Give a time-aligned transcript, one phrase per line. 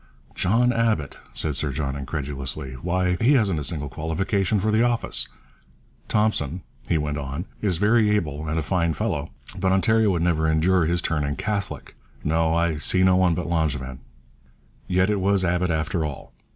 [0.33, 2.71] 'John Abbott,' said Sir John incredulously.
[2.73, 5.27] 'Why, he hasn't a single qualification for the office.
[6.07, 9.29] Thompson,' he went on, 'is very able and a fine fellow,
[9.59, 11.93] but Ontario would never endure his turning Catholic.
[12.23, 13.99] No, I see no one but Langevin.'
[14.87, 16.33] Yet it was Abbott after all.